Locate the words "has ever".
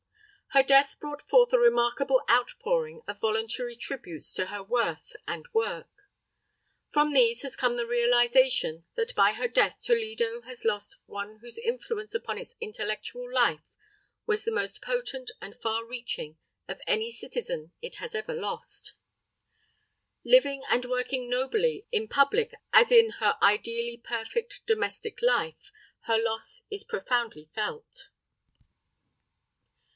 17.97-18.33